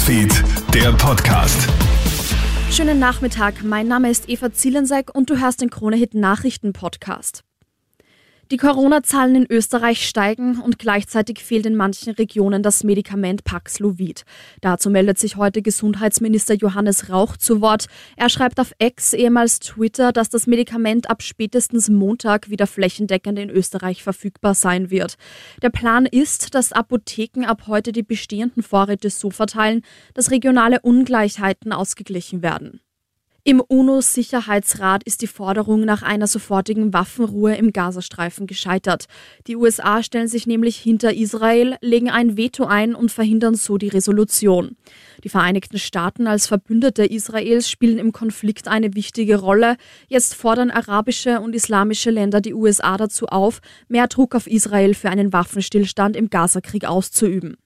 [0.00, 0.32] Newsfeed,
[0.72, 1.68] der Podcast.
[2.70, 7.44] Schönen Nachmittag, mein Name ist Eva Zielenseck und du hörst den Kronehit Nachrichten Podcast.
[8.50, 14.24] Die Corona-Zahlen in Österreich steigen und gleichzeitig fehlt in manchen Regionen das Medikament Paxlovid.
[14.60, 17.86] Dazu meldet sich heute Gesundheitsminister Johannes Rauch zu Wort.
[18.16, 23.50] Er schreibt auf Ex, ehemals Twitter, dass das Medikament ab spätestens Montag wieder flächendeckend in
[23.50, 25.14] Österreich verfügbar sein wird.
[25.62, 29.82] Der Plan ist, dass Apotheken ab heute die bestehenden Vorräte so verteilen,
[30.14, 32.80] dass regionale Ungleichheiten ausgeglichen werden.
[33.42, 39.06] Im UNO-Sicherheitsrat ist die Forderung nach einer sofortigen Waffenruhe im Gazastreifen gescheitert.
[39.46, 43.88] Die USA stellen sich nämlich hinter Israel, legen ein Veto ein und verhindern so die
[43.88, 44.76] Resolution.
[45.24, 49.76] Die Vereinigten Staaten als Verbündete Israels spielen im Konflikt eine wichtige Rolle.
[50.08, 55.08] Jetzt fordern arabische und islamische Länder die USA dazu auf, mehr Druck auf Israel für
[55.08, 57.56] einen Waffenstillstand im Gazakrieg auszuüben.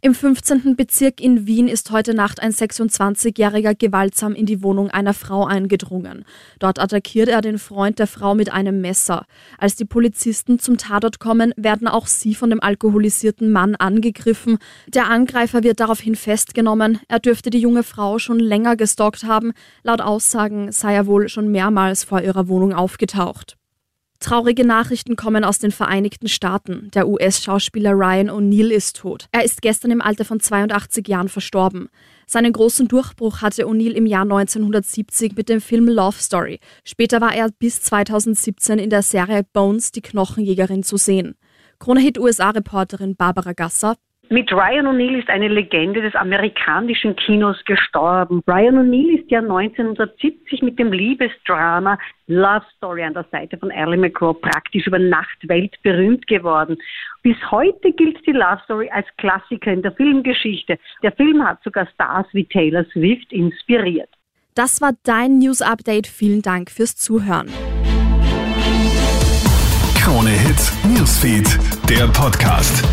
[0.00, 0.76] Im 15.
[0.76, 6.24] Bezirk in Wien ist heute Nacht ein 26-Jähriger gewaltsam in die Wohnung einer Frau eingedrungen.
[6.60, 9.26] Dort attackiert er den Freund der Frau mit einem Messer.
[9.58, 14.58] Als die Polizisten zum Tatort kommen, werden auch sie von dem alkoholisierten Mann angegriffen.
[14.86, 17.00] Der Angreifer wird daraufhin festgenommen.
[17.08, 19.52] Er dürfte die junge Frau schon länger gestalkt haben.
[19.82, 23.56] Laut Aussagen sei er wohl schon mehrmals vor ihrer Wohnung aufgetaucht.
[24.20, 26.90] Traurige Nachrichten kommen aus den Vereinigten Staaten.
[26.92, 29.26] Der US-Schauspieler Ryan O'Neill ist tot.
[29.30, 31.88] Er ist gestern im Alter von 82 Jahren verstorben.
[32.26, 36.58] Seinen großen Durchbruch hatte O'Neill im Jahr 1970 mit dem Film Love Story.
[36.82, 41.36] Später war er bis 2017 in der Serie Bones, die Knochenjägerin, zu sehen.
[41.78, 43.96] Kronehit USA-Reporterin Barbara Gasser
[44.30, 48.42] mit Ryan O'Neill ist eine Legende des amerikanischen Kinos gestorben.
[48.46, 53.96] Ryan O'Neill ist ja 1970 mit dem Liebesdrama Love Story an der Seite von Ally
[53.96, 56.76] McGraw praktisch über Nacht weltberühmt geworden.
[57.22, 60.78] Bis heute gilt die Love Story als Klassiker in der Filmgeschichte.
[61.02, 64.10] Der Film hat sogar Stars wie Taylor Swift inspiriert.
[64.54, 66.06] Das war dein News Update.
[66.06, 67.48] Vielen Dank fürs Zuhören.
[69.94, 72.84] Krone Hits, Newsfeed, der Podcast.